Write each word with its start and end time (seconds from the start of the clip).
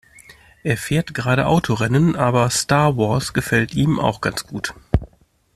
Er 0.63 0.77
fährt 0.77 1.13
gerade 1.13 1.45
Autorennen, 1.45 2.15
aber 2.15 2.49
Star 2.49 2.97
Wars 2.97 3.33
gefällt 3.33 3.75
ihm 3.75 3.99
auch 3.99 4.19
ganz 4.19 4.47
gut. 4.47 4.73